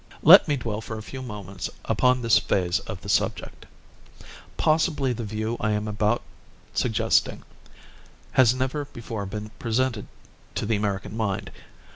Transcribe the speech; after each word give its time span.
Let 0.23 0.47
me 0.47 0.57
dwell 0.57 0.81
for 0.81 0.97
a 0.97 1.03
few 1.03 1.21
moments 1.21 1.69
upon 1.85 2.23
this 2.23 2.39
phase 2.39 2.79
of 2.79 3.01
the 3.01 3.07
subject. 3.07 3.67
Possibly 4.57 5.13
the 5.13 5.23
view 5.23 5.57
I 5.59 5.73
am 5.73 5.87
about 5.87 6.23
suggesting 6.73 7.43
has 8.31 8.55
never 8.55 8.85
before 8.85 9.27
been 9.27 9.51
presented 9.59 10.07
to 10.55 10.65
the 10.65 10.75
American 10.75 11.15
mind. 11.15 11.51